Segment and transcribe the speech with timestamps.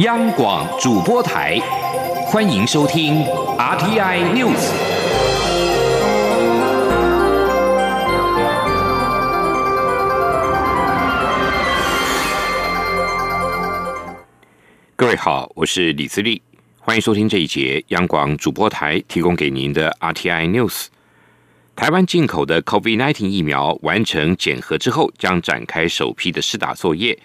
[0.00, 1.58] 央广主播台，
[2.26, 3.24] 欢迎收听
[3.56, 4.70] RTI News。
[14.94, 16.42] 各位好，我是李自立，
[16.78, 20.88] 欢迎收听这一节央广主播台提供给您的 RTI News。
[21.74, 27.18] 台湾进口的 COVID-19 疫苗完成检核之后，将展开首批的试打作业。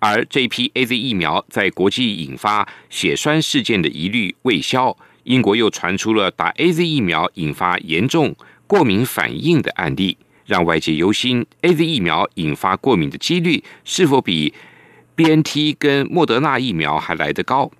[0.00, 8.34] 而这批 A Z 疫苗在国际引发血栓事件的疑虑未消，英国又传出了打 A Z 疫苗引发严重
[8.66, 10.16] 过敏反应的案例，
[10.46, 14.54] 让外界忧心 A Z 疫苗引发过敏的几率是否比
[15.16, 17.70] B N T 跟莫德纳疫苗还来得高。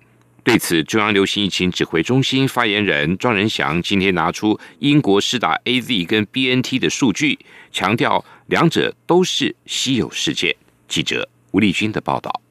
[0.43, 7.39] 对此，中央流行疫情指挥中心发言人庄仁祥今天拿出英国施打 A Z 跟 B N T 的数据，
[7.71, 10.55] 强调两者都是稀有事件。
[10.87, 11.29] 记者。
[11.51, 12.41] 吴立军的报道。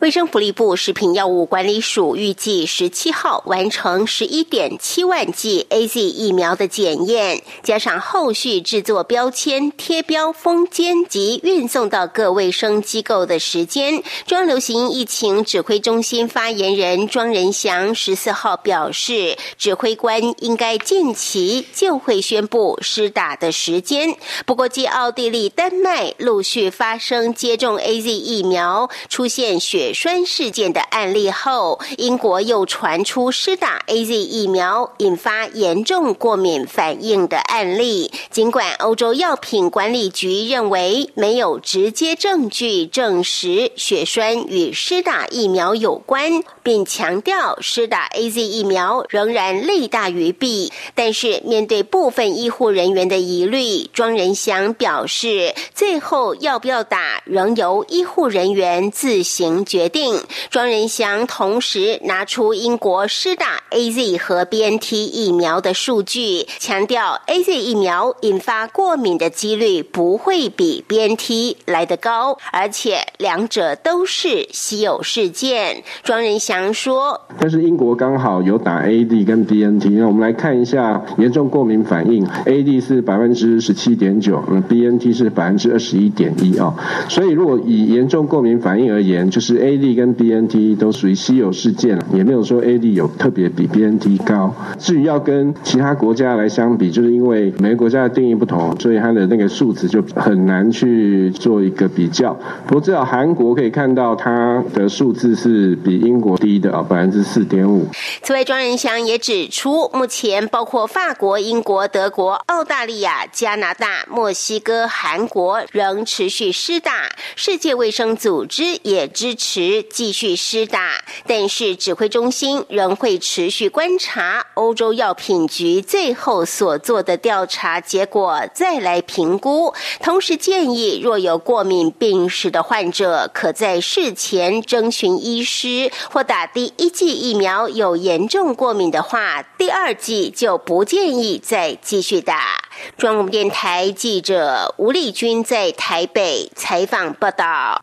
[0.00, 14.02] 卫生福利部食品药物管理署预计十七号完成十一点七万剂 A Z 疫苗的检验，加上后续制作标签、贴标、封签及运送到各卫生机构的时间。
[14.26, 24.16] 中央流行疫情指挥中心发言人庄仁祥十四号表示，指挥官应该近期就会宣布施打的时间。
[24.46, 29.57] 不过，继奥地利、丹麦陆续发生接种 A Z 疫苗出现。
[29.58, 38.10] 血栓事件的案例后，英国又传出施打 A Z 疫苗引发严重过敏反应的案例。
[38.30, 59.47] 尽管欧洲药品管理局认为没有直接证据证实血栓与施打疫苗有关，并强调施打 A Z 疫苗仍然利大于弊，但是面对部分医护人员的疑虑，庄仁祥表示，最后要不要打，仍由医护人员自行。
[59.64, 60.14] 决定，
[60.50, 75.82] 庄仁祥同时拿出英国施打 A Z 和 B N T 疫苗的数据，强调 A Z 疫苗引发过敏的几率不会比 B N T 来得高，而且两者都是稀有事件。
[76.02, 86.74] 庄仁祥说：“但是英国刚好有打 A D 跟 B N T，那我们来看一下严重过敏反应，A D 是百分之十七点九，那，B N T 是百分之二十一点一啊。
[87.08, 94.54] 所以如果以严重过敏反应而言，就是 A D 跟 B N T 都属于稀有事件也没有说 A D 有特别比 B N T 高。
[94.78, 102.32] 至于要跟其他国家来相比，就是因为每个国家的定义不同，所以它的那个数值就很难去做一个比较。
[102.66, 107.86] 不过至少韩国可以看到它的数字是比英国低的啊，百分之四点五。
[108.22, 116.92] 此外，庄仁祥也指出，目前包括法国、英国、德国、澳大利亚、加拿大、墨西哥、韩国仍持续施打。
[117.36, 119.38] 世界卫生组织也支。
[119.40, 129.72] 持继续施打，但是指挥中心仍会持续观察欧洲药品局最后所做的调查结果，再来评估。
[130.02, 142.58] 同时建议，若有过敏病史的患者，可在事前征询医师，或打第一剂疫苗有严重过敏的话，第二剂就不建议再继续打。
[142.96, 147.80] 中央电台记者吴丽君在台北采访报道。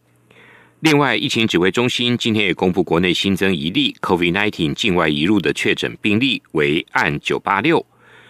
[0.85, 7.83] 另外，疫情指挥中心今天也公布，国内新增一例 COVID-19 境外移入的确诊病例为案九八六，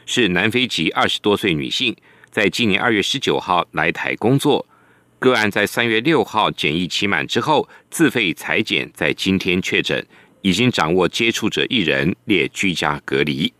[0.06, 1.94] 是南非籍二十多岁女性，
[2.32, 4.66] 在今年二月十九号来台工作。
[5.20, 10.08] 个案在三月六号检疫期满之后自费裁剪，在今天确诊，
[10.42, 13.52] 已经掌握接触者一人，列居家隔离。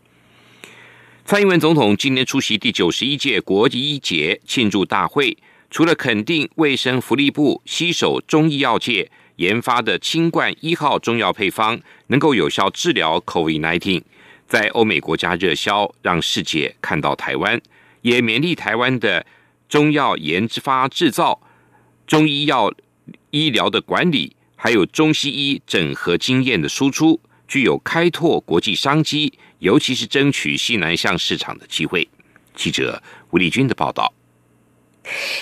[1.26, 5.36] 蔡英文总统今天出席第九十一届国际医节庆祝大会。
[5.70, 14.02] 除了肯定卫生福利部携手中医药界研发的清冠一号中药配方能够有效治疗 COVID-19，
[14.46, 17.60] 在欧美国家热销，让世界看到台湾，
[18.02, 19.26] 也勉励台湾的
[19.68, 21.42] 中药研发制造、
[22.06, 22.72] 中医药
[23.30, 32.08] 医疗的管理，还有中西医整合经验的输出，具有开拓国际商机，尤其是争取西南向市场的机会。
[32.54, 33.02] 记者
[33.32, 34.12] 吴立军的报道。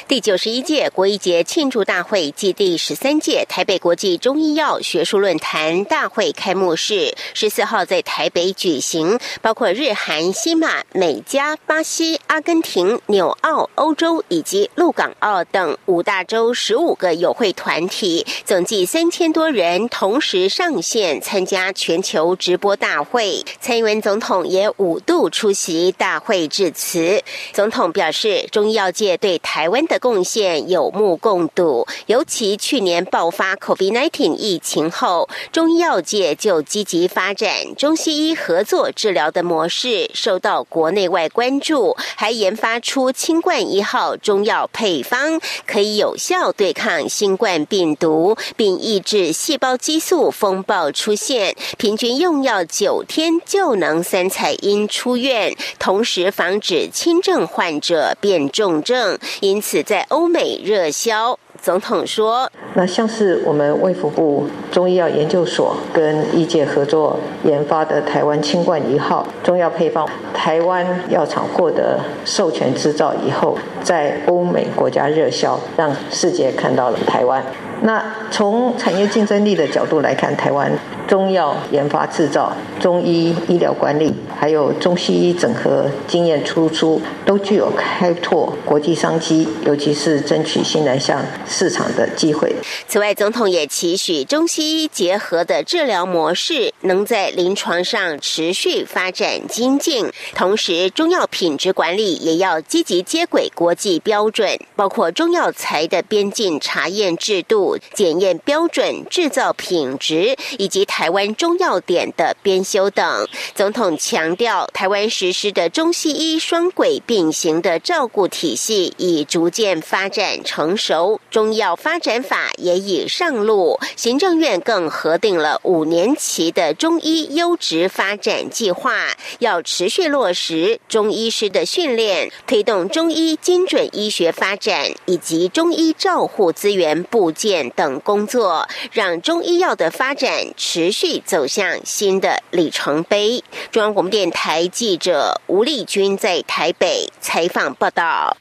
[0.08, 23.44] 第九十一届国医节庆祝大会暨第十三届台北国际中医药学术论坛大会开幕式十四号在台北举行，包括日韩、西马、美加、巴西、阿根廷、纽澳、欧洲以及陆港澳等五大洲十五个友会团体，总计三千多人同时上线参加全球直播大会。
[23.60, 27.22] 蔡英文总统也五度出席大会致辞。
[27.52, 31.86] 总统表示，中医药界对台台湾的贡献有目共睹。
[32.06, 51.54] 尤其去年爆发 COVID-19 疫情后，中医药界就积极发展中西医合作治疗的模式，受到国内外关注，还研发出清冠一号中药配方，可以有效对抗新冠病毒，并抑制细胞激素风暴出现。
[51.78, 61.38] 平均用药九天就能三彩阴出院，同时防止轻症患者变重症，因此在欧美热销。
[61.60, 77.44] 总统说：“那像是我们卫福部中医药研究所跟医界合作研发的台湾清冠一号中药配方，台湾药厂获得授权制造以后，在欧美国家热销，让世界看到了台湾。”
[77.82, 80.72] 那从产业竞争力的角度来看，台湾
[81.06, 92.54] 中药研发制造、中医医疗管理，还有中西医整合经验输出，都具有开拓国际商机，尤其是争取新南向市场的机会。
[92.88, 107.63] 此外，总统也期许中西医结合的治疗模式能在临床上持续发展精进，同时中药品质管理也要积极接轨国际标准，包括中药材的边境查验制度。
[107.92, 123.78] 检验标准、制造品质以及台湾中药典的编修等，总统强调，台湾实施的中西医双轨并行的照顾体系已逐渐发展成熟，中药发展法也已上路。
[123.96, 129.08] 行政院更核定了五年期的中医优质发展计划，
[129.38, 137.53] 要持续落实中医师的训练，推动中医精准医学发展以及中医照护资源部件。
[137.76, 143.42] 等工作，让中医药的发展持续走向新的里程碑。
[143.70, 148.36] 中央广播电台记者吴丽君在台北采访报道。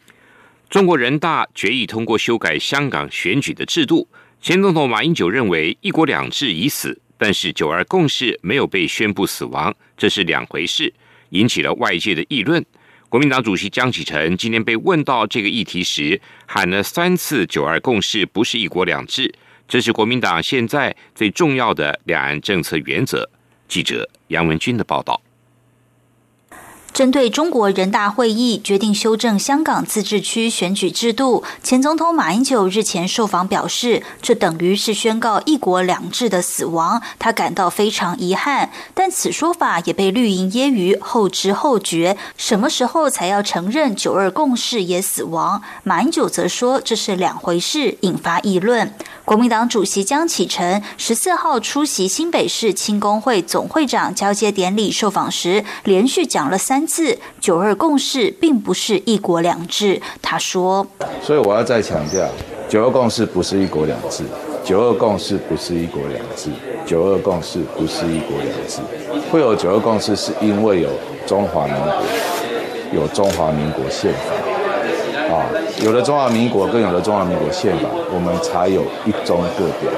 [0.70, 4.08] 中国人大决议通过修改香港选举的制度。
[4.42, 10.94] 前总统马英九认为“一国两制”已死，但是“九二共识”没有被宣布死亡，这是两回事，
[11.30, 12.66] 引起了外界的议论。
[13.14, 19.32] 国民党主席江启臣今天被问到这个议题时，喊了三次“九二共识”不是“一国两制”，
[19.70, 23.30] 这是国民党现在最重要的两岸政策原则。
[23.68, 25.22] 记者杨文军的报道。
[26.94, 38.70] 针对中国人大会议决定修正香港自治区选举制度，前总统马英九日前受访表示，这等于是宣告“一国两制”的死亡，他感到非常遗憾。
[38.94, 45.64] 但此说法也被绿营揶揄后知后觉，什么时候才要承认“九二共识”也死亡？
[45.84, 48.94] 马英九则说这是两回事，引发议论。
[49.26, 56.84] 国民党主席江启臣十四号出席新北市青工会总会长交接典礼受访时，连续讲了三。
[56.86, 60.86] 次“九二共识”并不是一国两制，他说。
[61.24, 62.28] 所以我要再强调
[62.70, 64.24] ，“九二共识”不是一国两制
[64.64, 66.52] ，“九二共识”不是一国两制
[66.86, 68.80] ，“九二共识”不是一国两制。
[69.32, 70.90] 会有“九二共识”是因为有
[71.26, 72.04] 中华民国，
[72.94, 74.20] 有中华民国宪法
[75.34, 75.46] 啊，
[75.82, 79.92] 有了中华民国更有了中华民国宪法，我们才有一中各表，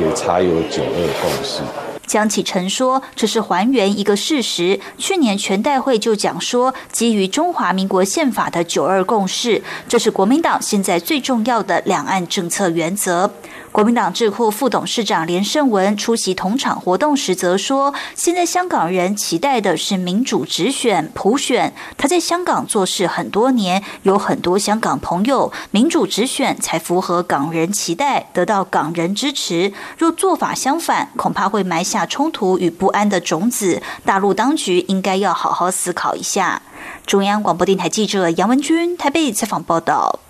[0.00, 1.62] 也才有“九二共识”。
[2.04, 4.78] 江启臣说：“这是还原一个事实。
[4.98, 13.30] 去年全代会就讲说，基于中华民国宪法的九二共识，这是国民党现在最重要的两岸政策原则。”
[13.72, 21.72] 国民党智库副董事长连胜文出席同场活动时则说：“现在香港人期待的是民主直选、普选。
[21.96, 25.50] 他在香港做事很多年，有很多香港朋友。
[25.70, 29.72] 民主直选才符合港人期待，得到港人支持。
[29.96, 33.80] 若做法相反，恐怕会埋下冲突与不安的种子。
[34.04, 36.60] 大陆当局应该要好好思考一下。”
[37.06, 40.20] 中央广播电台记者杨文君台北采访报道。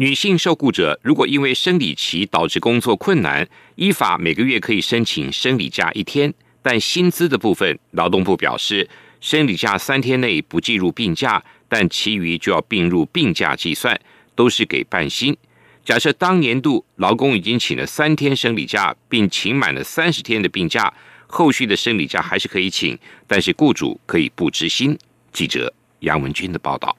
[0.00, 8.88] 女性受雇者如果因为生理期导致工作困难，依法每个月可以申请生理假一天，但薪资的部分，劳动部表示，
[9.20, 14.00] 生理假三天内不计入病假，但其余就要并入病假计算，
[14.36, 15.36] 都是给半薪。
[15.84, 20.94] 假设当年度劳工已经请了三天生理假，并请满了三十天的病假，
[21.26, 24.96] 后续的生理假还是可以请，但是雇主可以不知薪。
[25.32, 26.96] 记者杨文军的报道。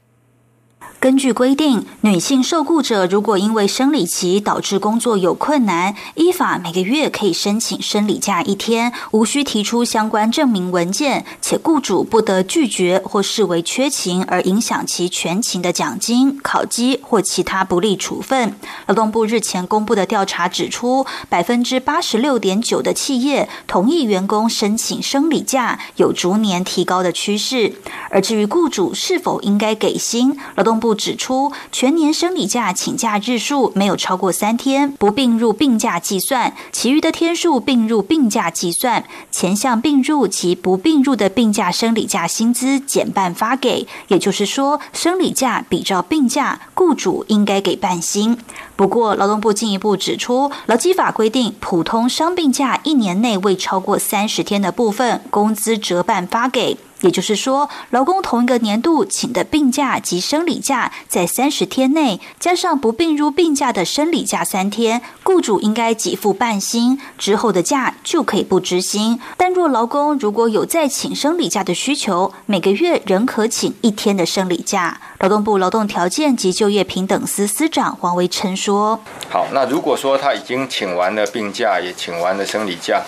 [1.00, 18.54] 根据规定，女性受雇者如果因为生理期导致工作有困难，依法每个月可以申请生理假一天，无需提出相关证明文件，且雇主不得拒绝或视为缺勤而影响其全勤的奖金、考绩或其他不利处分。
[18.88, 27.76] 劳动部日前公布的调查指出，百分之八十六点九的企业同意员工申请生理假，有逐年提高的趋势。
[28.10, 30.89] 而至于雇主是否应该给薪，劳动部。
[30.90, 39.04] 部指出，全年生理假请假日数没有超过三天，不并入病假计算；其余的天数并入病假计算。
[39.30, 48.36] 前项并入及不并入的病假生理假薪资减半发给，也就是说，生理假比照病假，雇主应该给半薪。
[48.76, 56.80] 不过，劳动部进一步指出，劳基法规定，普通伤病假一年内未超过三十天的部分，工资折半发给。
[57.02, 69.20] 也就是说，劳工同一个年度请的病假及生理假在三十天内，加上不并入病假的生理假三天，雇主应该给付半薪，之后的假就可以不执行。
[69.38, 75.00] 但若劳工如果有再请生理假的需求，每个月仍可请一天的生理假。
[75.20, 79.00] 劳动部劳动条件及就业平等司司长黄维琛说
[79.30, 83.02] ：“好，那如果说他已经请完了病假，也请完了生理假，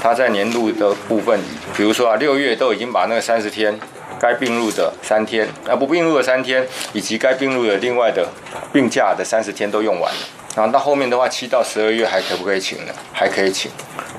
[0.00, 1.40] 他在年度的部分，
[1.76, 3.78] 比如说啊，六月都已经把那个。”三十天，
[4.20, 8.26] 该并入的三天，那不并入的三天，以及该并入的另外的
[8.72, 10.20] 病假的三十天都用完了。
[10.54, 12.92] 然后到后面的话，七到十二月还可不可以请呢？
[13.12, 13.70] 还可以请，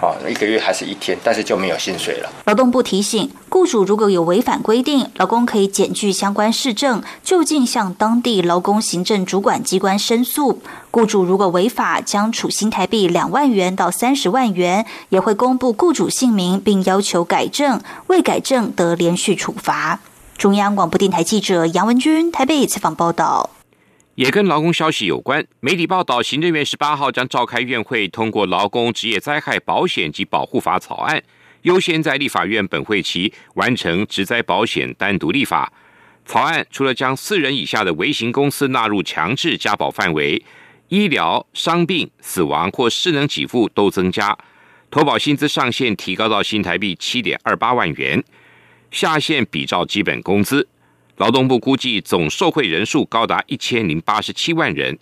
[0.02, 2.30] 啊，一个月还是一天，但是就没有薪水了。
[2.46, 10.62] 劳动部提醒，雇主如果有违反规定，劳工可以检具相关市政，就近向当地劳工行政主管机关申诉。
[10.90, 20.00] 雇主如果违法，将处新台币两万元到三十万元，也会公布雇主姓名，并要求改正，未改正得连续处罚。
[20.38, 23.50] 中央广播电台记者杨文君台北采访报道。
[24.20, 25.48] 也跟劳工消息有关。
[25.62, 31.24] 媒体报道，行政院十八号将召开院会，通过劳工职业灾害保险及保护法草案，
[31.62, 35.72] 优先在立法院本会期完成职灾保险单独立法。
[36.26, 40.44] 草案除了将四人以下的微型公司纳入强制加保范围，
[40.90, 44.38] 医疗、伤病、死亡或失能给付都增加，
[44.92, 48.22] 投保薪资上限提高到新台币七点二八万元，
[48.92, 50.68] 下限比照基本工资。
[51.20, 54.98] 劳动部估计总受惠人数高达一千零八十七万人。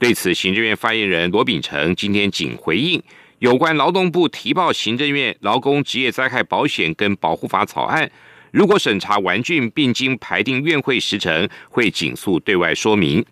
[0.00, 3.00] 对此，行政院发言人罗秉成今天仅回应
[3.38, 8.10] 有关劳动部提报行政院劳工职业灾害保险跟保护法草案，
[8.50, 13.24] 如果审查完竣并经排定院会时程，会紧速对外说明。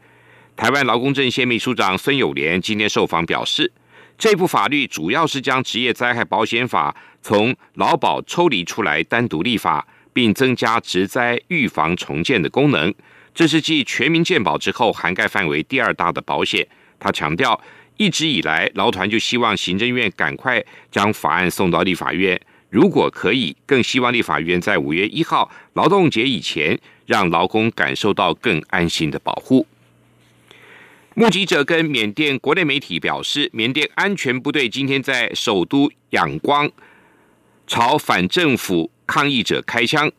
[0.55, 3.73] 台湾劳工阵线秘书长孙友莲今天受访表示，
[4.17, 9.85] 这部法律主要是将职业灾害保险法从劳保抽离出来，单独立法。
[10.13, 12.93] 并增加植灾预防重建的功能，
[13.35, 16.67] 这是继全民健保之后涵盖范围第二大的保险。
[16.99, 17.61] 他强调，
[17.97, 29.67] 一直以来劳团就希望行政院赶快将法案送到立法院，如果可以，更希望立法院在五月一号劳动节以前，让劳工感受到更安心的保护。
[31.15, 36.71] 目击者跟缅甸国内媒体表示，缅甸安全部队今天在首都仰光
[37.69, 38.91] 朝反政府。
[39.11, 40.13] 抗议者开枪，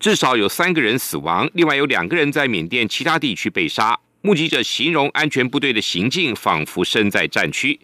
[0.00, 4.00] 至少有三个人死亡，另外有两个人在缅甸其他地区被杀。
[4.22, 7.78] 目击者形容安全部队的行径仿佛身在战区。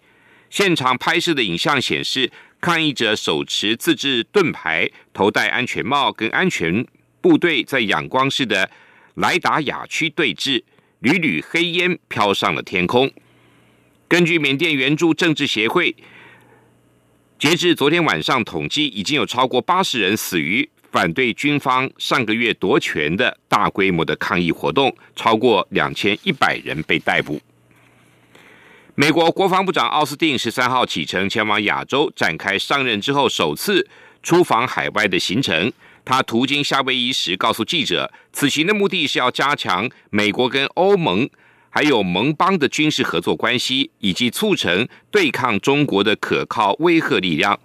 [0.49, 6.83] 现场拍摄的影像显示，抗议者手持自制盾牌，头戴安全帽，跟安全
[7.21, 8.71] 部队在仰光市的
[9.13, 10.63] 莱达雅区对峙，
[11.01, 13.11] 缕缕黑烟飘上了天空。
[14.07, 15.95] 根据缅甸援助政治协会。
[17.43, 27.41] 截至昨天晚上统计，已经有超过八十人死于反对军方上个月夺权的大规模的抗议活动，超过两千一百人被逮捕。
[28.95, 33.85] 美国国防部长奥斯汀十三号启程前往亚洲，展开上任之后首次
[34.21, 35.69] 出访海外的行程。
[36.05, 41.29] 他途经夏威夷时，告诉记者，此行的目的是要加强美国跟欧盟。
[41.75, 47.59] 还有盟邦的军事合作关系，以及促成对抗中国的可靠威慑力量。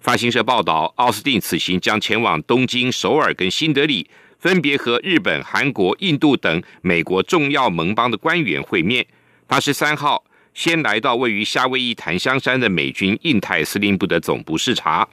[0.00, 4.08] 法新社报道，奥斯汀此行将前往东京、首尔跟新德里，
[4.38, 9.06] 分别和日本、韩国、印度等美国重要盟邦的官员会面。
[9.46, 10.24] 他是三号
[10.54, 15.06] 先来到位于夏威夷檀香山的美军印太司令部的总部视察。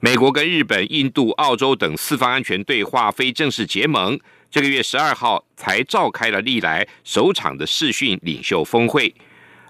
[0.00, 4.18] 美国跟日本、印度、澳洲等四方安全对话非正式结盟。
[4.52, 9.14] 这个月十二号才召开了历来首场的视讯领袖峰会。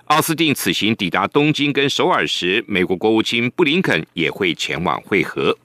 [0.06, 5.56] 奥斯汀此行抵达东京跟首尔时，美国国务卿布林肯也会前往会合。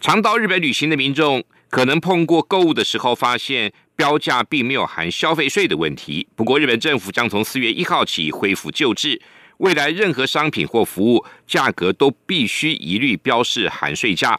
[0.00, 6.28] 常到日本旅行的民众可能碰过购物的时候，发现标价并没有含消费税的问题。
[6.36, 9.20] 不过，日本政府将从四月一号起恢复旧制，
[9.56, 14.38] 未来任何商品或服务价格都必须一律标示含税价。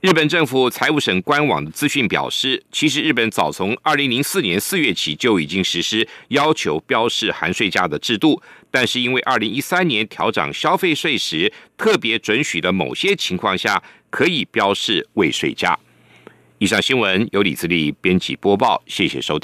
[0.00, 8.40] 日本政府财务省官网的资讯表示，其实日本早从二零零四年四月起就已经实施要求标示含税价的制度，
[8.70, 15.78] 但是因为二零一三年调整消费税时，特别准许的某些情况下可以标示未税价。
[16.56, 19.38] 以上新闻由李自力编辑播报，谢谢收听。